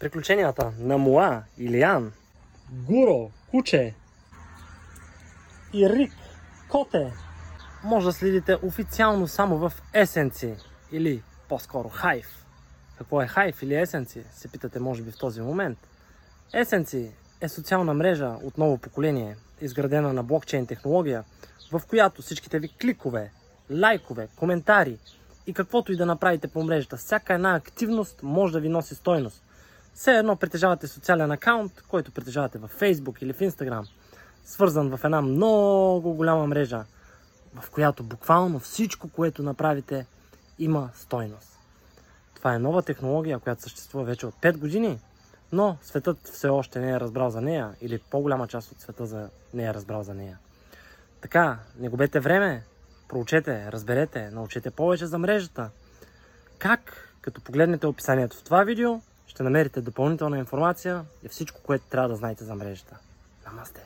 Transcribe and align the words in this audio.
Приключенията 0.00 0.72
на 0.78 0.98
Муа 0.98 1.42
или 1.58 1.80
Ян, 1.80 2.12
Гуро, 2.70 3.30
Куче 3.50 3.94
и 5.72 5.88
Рик, 5.90 6.12
Коте 6.68 7.12
може 7.84 8.06
да 8.06 8.12
следите 8.12 8.56
официално 8.62 9.28
само 9.28 9.58
в 9.58 9.72
Есенци 9.94 10.54
или 10.92 11.22
по-скоро 11.48 11.88
Хайв. 11.88 12.46
Какво 12.98 13.22
е 13.22 13.26
Хайв 13.26 13.62
или 13.62 13.74
Есенци, 13.74 14.24
се 14.32 14.48
питате 14.48 14.80
може 14.80 15.02
би 15.02 15.10
в 15.10 15.18
този 15.18 15.40
момент. 15.40 15.78
Есенци 16.52 17.10
е 17.40 17.48
социална 17.48 17.94
мрежа 17.94 18.28
от 18.42 18.58
ново 18.58 18.78
поколение, 18.78 19.36
изградена 19.60 20.12
на 20.12 20.22
блокчейн 20.22 20.66
технология, 20.66 21.24
в 21.72 21.82
която 21.88 22.22
всичките 22.22 22.58
ви 22.58 22.68
кликове, 22.80 23.30
лайкове, 23.70 24.28
коментари 24.36 24.98
и 25.46 25.54
каквото 25.54 25.92
и 25.92 25.96
да 25.96 26.06
направите 26.06 26.48
по 26.48 26.64
мрежата, 26.64 26.96
всяка 26.96 27.34
една 27.34 27.54
активност 27.54 28.22
може 28.22 28.52
да 28.52 28.60
ви 28.60 28.68
носи 28.68 28.94
стойност. 28.94 29.42
Все 29.94 30.16
едно 30.16 30.36
притежавате 30.36 30.86
социален 30.86 31.30
акаунт, 31.30 31.82
който 31.88 32.12
притежавате 32.12 32.58
в 32.58 32.70
Facebook 32.80 33.22
или 33.22 33.32
в 33.32 33.38
Instagram, 33.38 33.88
свързан 34.44 34.96
в 34.96 35.04
една 35.04 35.22
много 35.22 36.14
голяма 36.14 36.46
мрежа, 36.46 36.84
в 37.54 37.70
която 37.70 38.02
буквално 38.02 38.58
всичко, 38.58 39.08
което 39.08 39.42
направите, 39.42 40.06
има 40.58 40.90
стойност. 40.94 41.58
Това 42.34 42.54
е 42.54 42.58
нова 42.58 42.82
технология, 42.82 43.38
която 43.38 43.62
съществува 43.62 44.04
вече 44.04 44.26
от 44.26 44.34
5 44.34 44.58
години, 44.58 44.98
но 45.52 45.76
светът 45.82 46.28
все 46.28 46.48
още 46.48 46.80
не 46.80 46.90
е 46.90 47.00
разбрал 47.00 47.30
за 47.30 47.40
нея 47.40 47.74
или 47.80 47.98
по-голяма 48.10 48.48
част 48.48 48.72
от 48.72 48.80
света 48.80 49.06
за 49.06 49.30
не 49.54 49.64
е 49.64 49.74
разбрал 49.74 50.02
за 50.02 50.14
нея. 50.14 50.38
Така, 51.20 51.58
не 51.78 51.88
губете 51.88 52.20
време, 52.20 52.62
проучете, 53.08 53.72
разберете, 53.72 54.30
научете 54.30 54.70
повече 54.70 55.06
за 55.06 55.18
мрежата. 55.18 55.70
Как? 56.58 57.08
Като 57.20 57.40
погледнете 57.40 57.86
описанието 57.86 58.36
в 58.36 58.42
това 58.42 58.64
видео, 58.64 59.00
ще 59.30 59.42
намерите 59.42 59.80
допълнителна 59.80 60.38
информация 60.38 61.04
и 61.22 61.28
всичко, 61.28 61.60
което 61.62 61.84
трябва 61.90 62.08
да 62.08 62.16
знаете 62.16 62.44
за 62.44 62.54
мрежата. 62.54 62.96
Намасте! 63.46 63.80